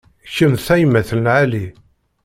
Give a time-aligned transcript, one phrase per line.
[0.35, 1.65] Kemm d tayemmat n lεali.